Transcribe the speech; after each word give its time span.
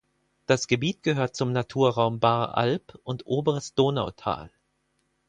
Das 0.47 0.65
Gebiet 0.65 1.03
gehört 1.03 1.35
zum 1.35 1.51
Naturraum 1.51 2.19
Baaralb 2.19 2.97
und 3.03 3.27
Oberes 3.27 3.75
Donautal. 3.75 4.49